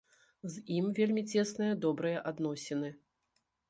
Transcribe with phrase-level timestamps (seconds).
[0.53, 2.95] З ім вельмі цесныя добрыя адносіны.